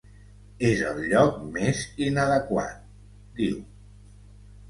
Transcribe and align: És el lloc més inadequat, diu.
És 0.69 0.79
el 0.91 1.01
lloc 1.11 1.35
més 1.57 1.83
inadequat, 2.07 2.81
diu. 3.41 3.59